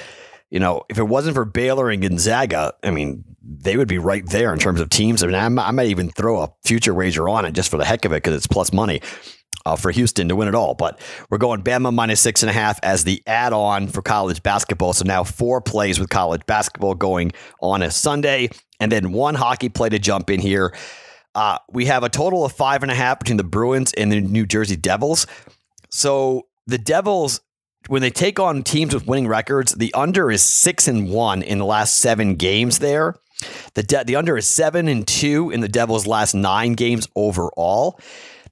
you 0.49 0.59
know 0.59 0.83
if 0.89 0.97
it 0.97 1.03
wasn't 1.03 1.35
for 1.35 1.45
Baylor 1.45 1.89
and 1.89 2.01
Gonzaga, 2.01 2.73
I 2.83 2.91
mean 2.91 3.23
they 3.43 3.75
would 3.75 3.87
be 3.87 3.97
right 3.97 4.25
there 4.27 4.53
in 4.53 4.59
terms 4.59 4.79
of 4.79 4.89
teams. 4.89 5.23
I 5.23 5.27
mean 5.27 5.35
I, 5.35 5.71
might 5.71 5.87
even 5.87 6.09
throw 6.09 6.41
a 6.41 6.53
future 6.63 6.93
wager 6.93 7.27
on 7.27 7.45
it 7.45 7.53
just 7.53 7.69
for 7.69 7.77
the 7.77 7.85
heck 7.85 8.05
of 8.05 8.11
it 8.11 8.17
because 8.17 8.35
it's 8.35 8.47
plus 8.47 8.71
money 8.71 9.01
uh, 9.65 9.75
for 9.75 9.91
Houston 9.91 10.29
to 10.29 10.35
win 10.35 10.47
it 10.47 10.55
all. 10.55 10.73
But 10.73 10.99
we're 11.29 11.37
going 11.37 11.63
Bama 11.63 11.93
minus 11.93 12.21
six 12.21 12.43
and 12.43 12.49
a 12.49 12.53
half 12.53 12.79
as 12.83 13.03
the 13.03 13.21
add 13.27 13.53
on 13.53 13.87
for 13.87 14.01
college 14.01 14.43
basketball. 14.43 14.93
So 14.93 15.05
now 15.05 15.23
four 15.23 15.61
plays 15.61 15.99
with 15.99 16.09
college 16.09 16.45
basketball 16.45 16.95
going 16.95 17.31
on 17.61 17.81
a 17.81 17.91
Sunday, 17.91 18.49
and 18.79 18.91
then 18.91 19.11
one 19.11 19.35
hockey 19.35 19.69
play 19.69 19.89
to 19.89 19.99
jump 19.99 20.29
in 20.29 20.39
here. 20.39 20.75
Uh, 21.33 21.57
we 21.71 21.85
have 21.85 22.03
a 22.03 22.09
total 22.09 22.43
of 22.43 22.51
five 22.51 22.83
and 22.83 22.91
a 22.91 22.95
half 22.95 23.19
between 23.19 23.37
the 23.37 23.43
Bruins 23.43 23.93
and 23.93 24.11
the 24.11 24.19
New 24.19 24.45
Jersey 24.45 24.75
Devils. 24.75 25.27
So 25.89 26.47
the 26.67 26.77
Devils, 26.77 27.41
when 27.87 28.01
they 28.01 28.09
take 28.09 28.39
on 28.39 28.63
teams 28.63 28.93
with 28.93 29.07
winning 29.07 29.27
records, 29.27 29.73
the 29.73 29.93
under 29.93 30.29
is 30.29 30.43
six 30.43 30.87
and 30.87 31.09
one 31.09 31.41
in 31.41 31.57
the 31.57 31.65
last 31.65 31.95
seven 31.95 32.35
games 32.35 32.79
there. 32.79 33.15
The, 33.73 33.83
de- 33.83 34.03
the 34.03 34.15
under 34.17 34.37
is 34.37 34.45
seven 34.45 34.87
and 34.87 35.07
two 35.07 35.49
in 35.51 35.61
the 35.61 35.67
Devils' 35.67 36.05
last 36.05 36.33
nine 36.33 36.73
games 36.73 37.07
overall. 37.15 37.99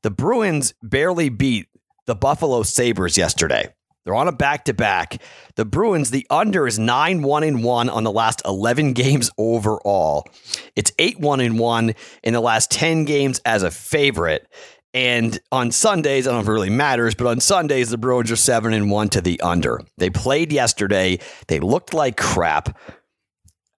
The 0.03 0.11
Bruins 0.11 0.73
barely 0.81 1.29
beat 1.29 1.67
the 2.05 2.15
Buffalo 2.15 2.63
Sabres 2.63 3.17
yesterday. 3.17 3.73
They're 4.05 4.15
on 4.15 4.27
a 4.27 4.31
back 4.31 4.65
to 4.65 4.73
back. 4.73 5.21
The 5.55 5.65
Bruins, 5.65 6.09
the 6.09 6.25
under 6.29 6.65
is 6.65 6.79
9 6.79 7.21
1 7.21 7.43
and 7.43 7.63
1 7.63 7.89
on 7.89 8.03
the 8.03 8.11
last 8.11 8.41
11 8.45 8.93
games 8.93 9.29
overall. 9.37 10.27
It's 10.75 10.91
8 10.97 11.19
1 11.19 11.41
and 11.41 11.59
1 11.59 11.93
in 12.23 12.33
the 12.33 12.39
last 12.39 12.71
10 12.71 13.05
games 13.05 13.41
as 13.45 13.61
a 13.61 13.71
favorite. 13.71 14.47
And 14.93 15.39
on 15.51 15.69
Sundays, 15.71 16.25
I 16.25 16.31
don't 16.31 16.39
know 16.39 16.43
if 16.43 16.47
it 16.47 16.51
really 16.51 16.71
matters, 16.71 17.13
but 17.13 17.27
on 17.27 17.39
Sundays, 17.39 17.91
the 17.91 17.97
Bruins 17.97 18.31
are 18.31 18.35
7 18.35 18.73
and 18.73 18.89
1 18.89 19.09
to 19.09 19.21
the 19.21 19.39
under. 19.41 19.81
They 19.97 20.09
played 20.09 20.51
yesterday. 20.51 21.19
They 21.47 21.59
looked 21.59 21.93
like 21.93 22.17
crap. 22.17 22.75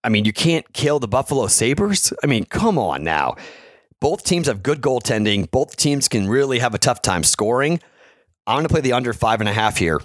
I 0.04 0.10
mean, 0.10 0.24
you 0.24 0.34
can't 0.34 0.72
kill 0.72 1.00
the 1.00 1.08
Buffalo 1.08 1.48
Sabres. 1.48 2.14
I 2.24 2.28
mean, 2.28 2.46
come 2.46 2.78
on 2.78 3.04
now. 3.04 3.36
Both 4.02 4.24
teams 4.24 4.48
have 4.48 4.64
good 4.64 4.82
goaltending. 4.82 5.50
Both 5.52 5.78
teams 5.78 6.08
can 6.08 6.28
really 6.28 6.58
have 6.58 6.74
a 6.74 6.80
tough 6.80 7.04
time 7.04 7.24
scoring. 7.24 7.80
I'm 8.48 8.56
going 8.56 8.66
to 8.66 8.70
play 8.70 8.82
the 8.82 8.94
under 8.94 9.14
five 9.14 9.40
and 9.40 9.48
a 9.48 9.54
half 9.54 9.78
here 9.78 10.02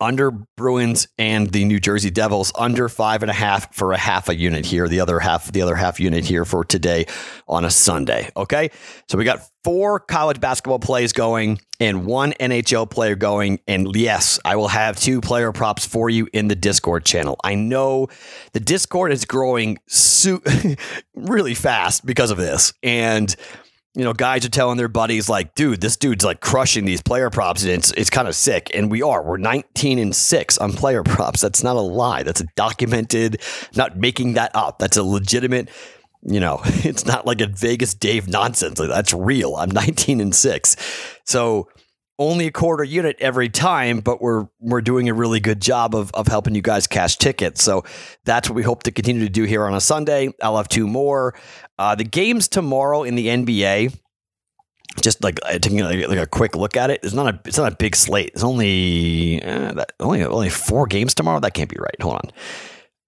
under 0.00 0.30
Bruins 0.30 1.08
and 1.18 1.50
the 1.50 1.64
New 1.64 1.80
Jersey 1.80 2.10
Devils 2.10 2.52
under 2.56 2.88
five 2.88 3.22
and 3.22 3.30
a 3.30 3.34
half 3.34 3.74
for 3.74 3.92
a 3.92 3.98
half 3.98 4.28
a 4.28 4.36
unit 4.36 4.66
here. 4.66 4.88
The 4.88 5.00
other 5.00 5.18
half, 5.18 5.50
the 5.50 5.62
other 5.62 5.74
half 5.74 5.98
unit 5.98 6.24
here 6.24 6.44
for 6.44 6.64
today 6.64 7.06
on 7.46 7.64
a 7.64 7.70
Sunday. 7.70 8.30
Okay, 8.36 8.70
so 9.08 9.18
we 9.18 9.24
got 9.24 9.40
four 9.64 10.00
college 10.00 10.40
basketball 10.40 10.78
plays 10.78 11.12
going 11.12 11.60
and 11.80 12.06
one 12.06 12.32
NHL 12.34 12.90
player 12.90 13.14
going. 13.14 13.60
And 13.66 13.94
yes, 13.94 14.38
I 14.44 14.56
will 14.56 14.68
have 14.68 14.96
two 14.96 15.20
player 15.20 15.52
props 15.52 15.86
for 15.86 16.10
you 16.10 16.28
in 16.32 16.48
the 16.48 16.56
Discord 16.56 17.04
channel. 17.04 17.38
I 17.42 17.54
know 17.54 18.08
the 18.52 18.60
Discord 18.60 19.12
is 19.12 19.24
growing 19.24 19.78
su- 19.86 20.42
really 21.14 21.54
fast 21.54 22.04
because 22.04 22.30
of 22.30 22.36
this, 22.36 22.72
and 22.82 23.34
you 23.98 24.04
know, 24.04 24.12
guys 24.12 24.46
are 24.46 24.48
telling 24.48 24.76
their 24.76 24.86
buddies 24.86 25.28
like, 25.28 25.56
dude, 25.56 25.80
this 25.80 25.96
dude's 25.96 26.24
like 26.24 26.40
crushing 26.40 26.84
these 26.84 27.02
player 27.02 27.30
props 27.30 27.64
and 27.64 27.72
it's 27.72 27.90
it's 27.90 28.10
kind 28.10 28.28
of 28.28 28.36
sick. 28.36 28.70
And 28.72 28.92
we 28.92 29.02
are. 29.02 29.24
We're 29.24 29.38
19 29.38 29.98
and 29.98 30.14
6 30.14 30.58
on 30.58 30.72
player 30.72 31.02
props. 31.04 31.40
That's 31.40 31.64
not 31.64 31.74
a 31.74 31.80
lie. 31.80 32.22
That's 32.22 32.40
a 32.40 32.46
documented, 32.54 33.42
not 33.74 33.96
making 33.96 34.34
that 34.34 34.54
up. 34.54 34.78
That's 34.78 34.96
a 34.96 35.02
legitimate, 35.02 35.68
you 36.22 36.38
know, 36.38 36.60
it's 36.64 37.06
not 37.06 37.26
like 37.26 37.40
a 37.40 37.48
Vegas 37.48 37.92
Dave 37.92 38.28
nonsense. 38.28 38.78
Like, 38.78 38.88
that's 38.88 39.12
real. 39.12 39.56
I'm 39.56 39.70
19 39.72 40.20
and 40.20 40.32
6. 40.32 40.76
So 41.24 41.68
only 42.18 42.46
a 42.46 42.50
quarter 42.50 42.82
unit 42.82 43.16
every 43.20 43.48
time, 43.48 44.00
but 44.00 44.20
we're 44.20 44.48
we're 44.60 44.80
doing 44.80 45.08
a 45.08 45.14
really 45.14 45.40
good 45.40 45.60
job 45.60 45.94
of 45.94 46.10
of 46.12 46.26
helping 46.26 46.54
you 46.54 46.62
guys 46.62 46.86
cash 46.86 47.16
tickets. 47.16 47.62
So 47.62 47.84
that's 48.24 48.48
what 48.48 48.56
we 48.56 48.62
hope 48.62 48.82
to 48.84 48.90
continue 48.90 49.22
to 49.22 49.30
do 49.30 49.44
here 49.44 49.64
on 49.64 49.74
a 49.74 49.80
Sunday. 49.80 50.32
I'll 50.42 50.56
have 50.56 50.68
two 50.68 50.86
more. 50.86 51.34
Uh, 51.78 51.94
the 51.94 52.04
games 52.04 52.48
tomorrow 52.48 53.04
in 53.04 53.14
the 53.14 53.28
NBA, 53.28 53.96
just 55.00 55.22
like 55.22 55.38
uh, 55.44 55.58
taking 55.58 55.78
like, 55.78 56.08
like, 56.08 56.18
a 56.18 56.26
quick 56.26 56.56
look 56.56 56.76
at 56.76 56.90
it, 56.90 57.00
it's 57.02 57.14
not 57.14 57.34
a 57.34 57.40
it's 57.44 57.58
not 57.58 57.72
a 57.72 57.76
big 57.76 57.94
slate. 57.94 58.32
It's 58.34 58.44
only 58.44 59.42
uh, 59.42 59.72
that, 59.74 59.92
only 60.00 60.24
only 60.24 60.50
four 60.50 60.86
games 60.86 61.14
tomorrow. 61.14 61.38
That 61.40 61.54
can't 61.54 61.70
be 61.70 61.78
right. 61.78 62.02
Hold 62.02 62.16
on, 62.16 62.30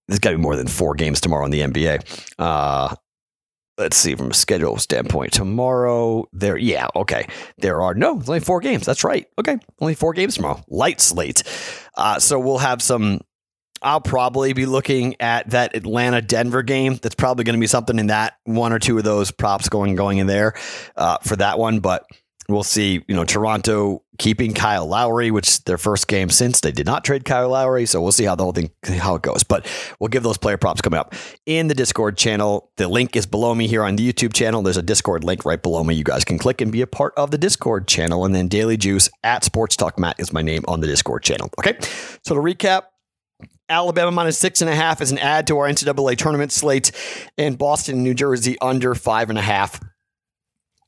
there's 0.07 0.21
got 0.21 0.31
to 0.31 0.37
be 0.37 0.43
more 0.43 0.57
than 0.57 0.69
four 0.69 0.95
games 0.95 1.21
tomorrow 1.21 1.45
in 1.45 1.51
the 1.51 1.61
NBA. 1.61 2.29
Uh, 2.39 2.95
let's 3.81 3.97
see 3.97 4.15
from 4.15 4.31
a 4.31 4.35
schedule 4.35 4.77
standpoint. 4.77 5.33
Tomorrow, 5.33 6.29
there, 6.33 6.57
yeah, 6.57 6.87
okay, 6.95 7.27
there 7.59 7.81
are 7.81 7.95
no, 7.95 8.11
only 8.11 8.41
four 8.41 8.61
games. 8.61 8.85
That's 8.85 9.03
right. 9.03 9.27
Okay, 9.39 9.59
only 9.81 9.95
four 9.95 10.13
games 10.13 10.37
tomorrow. 10.37 10.63
Light 10.69 11.01
slate. 11.01 11.43
Uh, 11.97 12.19
so 12.19 12.39
we'll 12.39 12.59
have 12.59 12.83
some 12.83 13.21
I'll 13.83 14.01
probably 14.01 14.53
be 14.53 14.67
looking 14.67 15.17
at 15.21 15.51
that 15.51 15.75
Atlanta 15.75 16.21
Denver 16.21 16.63
game. 16.63 16.97
That's 16.97 17.15
probably 17.15 17.45
going 17.45 17.55
to 17.55 17.61
be 17.61 17.67
something 17.67 17.99
in 17.99 18.09
that 18.09 18.35
one 18.45 18.75
or 18.75 18.79
two 18.79 18.99
of 18.99 19.05
those 19.05 19.31
props 19.31 19.71
going 19.71 19.95
going 19.97 20.19
in 20.19 20.27
there 20.27 20.53
uh, 20.97 21.17
for 21.23 21.37
that 21.37 21.59
one. 21.59 21.81
But 21.81 22.05
we'll 22.53 22.63
see. 22.63 23.05
You 23.09 23.15
know, 23.15 23.25
Toronto 23.25 24.03
keeping 24.19 24.53
Kyle 24.53 24.87
Lowry, 24.87 25.31
which 25.31 25.65
their 25.65 25.79
first 25.79 26.09
game 26.09 26.29
since 26.29 26.61
they 26.61 26.73
did 26.73 26.87
not 26.87 27.05
trade 27.05 27.25
Kyle 27.25 27.49
Lowry. 27.49 27.87
So 27.87 28.01
we'll 28.01 28.13
see 28.13 28.25
how 28.25 28.35
the 28.35 28.43
whole 28.43 28.53
thing 28.53 28.71
how 28.85 29.15
it 29.15 29.23
goes. 29.23 29.43
But 29.43 29.67
we'll 29.99 30.09
give 30.09 30.23
those 30.23 30.39
player 30.39 30.57
props 30.57 30.81
coming 30.81 30.99
up 30.99 31.15
in 31.47 31.69
the 31.69 31.75
Discord 31.75 32.17
channel. 32.17 32.71
The 32.77 32.89
link 32.89 33.17
is 33.17 33.27
below 33.27 33.55
me 33.55 33.67
here 33.67 33.83
on 33.83 33.97
the 33.97 34.13
YouTube 34.13 34.33
channel. 34.33 34.63
There's 34.63 34.77
a 34.77 34.83
Discord 34.83 35.25
link 35.25 35.45
right 35.45 35.63
below 35.63 35.83
me. 35.85 35.95
You 35.95 36.05
guys 36.05 36.25
can 36.25 36.39
click 36.39 36.61
and 36.61 36.71
be 36.71 36.83
a 36.83 36.87
part 36.87 37.15
of 37.17 37.31
the 37.31 37.39
Discord 37.39 37.89
channel. 37.89 38.25
And 38.25 38.35
then 38.35 38.49
Daily 38.49 38.77
Juice 38.77 39.09
at 39.23 39.45
Sports 39.45 39.77
Talk 39.77 39.99
Matt 39.99 40.17
is 40.19 40.33
my 40.33 40.43
name 40.43 40.65
on 40.69 40.81
the 40.81 40.87
Discord 40.87 41.23
channel. 41.23 41.51
Okay. 41.59 41.79
So 42.25 42.35
to 42.35 42.41
recap, 42.41 42.83
Alabama 43.71 44.11
minus 44.11 44.37
six 44.37 44.61
and 44.61 44.69
a 44.69 44.75
half 44.75 45.01
is 45.01 45.13
an 45.13 45.19
add 45.19 45.47
to 45.47 45.59
our 45.59 45.69
NCAA 45.69 46.17
tournament 46.17 46.53
slate, 46.53 46.91
and 47.39 47.57
Boston, 47.57 48.03
New 48.03 48.15
Jersey 48.15 48.59
under 48.61 48.95
five 48.95 49.31
and 49.31 49.39
a 49.39 49.43
half 49.43 49.81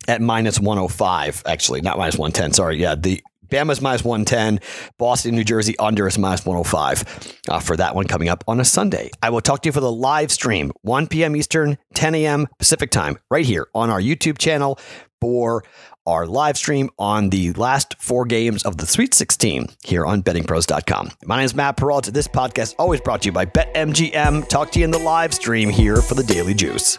at 0.09 0.21
minus 0.21 0.61
105. 0.61 1.43
Actually, 1.47 1.81
not 1.81 1.99
minus 1.99 2.17
110. 2.17 2.53
Sorry. 2.53 2.79
Yeah. 2.79 2.95
The 2.95 3.23
Bama's 3.53 3.83
minus 3.83 4.03
110. 4.03 4.61
Boston, 4.99 5.35
New 5.35 5.45
Jersey 5.45 5.79
under 5.79 6.07
is 6.07 6.19
minus 6.19 6.47
105 6.47 7.37
uh, 7.51 7.61
for 7.61 7.77
that 7.77 7.95
one 7.95 8.07
coming 8.07 8.29
up 8.29 8.43
on 8.49 8.59
a 8.59 8.65
Sunday. 8.65 9.11
I 9.23 9.31
will 9.31 9.43
talk 9.43 9.63
to 9.63 9.69
you 9.69 9.73
for 9.73 9.81
the 9.81 9.93
live 9.93 10.33
stream, 10.33 10.73
1 10.83 11.07
p.m. 11.09 11.37
Eastern, 11.37 11.77
10 11.95 12.15
a.m. 12.15 12.47
Pacific 12.59 12.91
time, 12.91 13.19
right 13.31 13.45
here 13.45 13.69
on 13.75 13.91
our 13.91 14.01
YouTube 14.01 14.39
channel 14.39 14.79
for 15.21 15.65
our 16.07 16.27
live 16.27 16.57
stream 16.57 16.91
on 16.99 17.31
the 17.31 17.53
last 17.53 17.95
four 18.01 18.25
games 18.25 18.65
of 18.65 18.79
the 18.79 18.87
Sweet 18.87 19.15
16 19.15 19.69
here 19.85 20.05
on 20.05 20.23
bettingpros.com. 20.23 21.11
My 21.25 21.37
name 21.37 21.45
is 21.45 21.55
Matt 21.55 21.77
Perrault. 21.77 22.07
This 22.07 22.27
podcast 22.27 22.75
always 22.79 23.01
brought 23.01 23.23
to 23.23 23.27
you 23.27 23.33
by 23.33 23.47
BetMGM. 23.47 24.49
Talk 24.49 24.73
to 24.73 24.79
you 24.79 24.85
in 24.85 24.91
the 24.91 24.99
live 24.99 25.35
stream 25.35 25.69
here 25.69 25.97
for 25.97 26.15
the 26.15 26.25
Daily 26.25 26.55
Juice. 26.55 26.99